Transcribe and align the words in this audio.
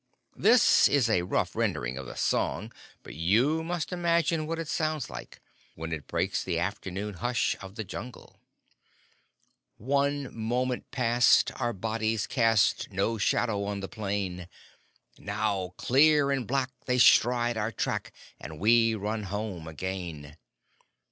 This 0.35 0.87
is 0.87 1.11
a 1.11 1.21
rough 1.21 1.55
rendering 1.55 1.95
of 1.95 2.07
the 2.07 2.15
song, 2.15 2.71
but 3.03 3.13
you 3.13 3.63
must 3.63 3.93
imagine 3.93 4.47
what 4.47 4.57
it 4.57 4.67
sounds 4.67 5.11
like 5.11 5.39
when 5.75 5.93
it 5.93 6.07
breaks 6.07 6.43
the 6.43 6.57
afternoon 6.57 7.13
hush 7.13 7.55
of 7.61 7.75
the 7.75 7.83
Jungle: 7.83 8.39
One 9.77 10.35
moment 10.35 10.89
past 10.89 11.51
our 11.61 11.71
bodies 11.71 12.25
cast 12.25 12.91
No 12.91 13.19
shadow 13.19 13.63
on 13.65 13.81
the 13.81 13.87
plain; 13.87 14.47
Now 15.19 15.75
clear 15.77 16.31
and 16.31 16.47
black 16.47 16.71
they 16.87 16.97
stride 16.97 17.55
our 17.55 17.71
track, 17.71 18.11
And 18.39 18.57
we 18.57 18.95
run 18.95 19.25
home 19.25 19.67
again. 19.67 20.35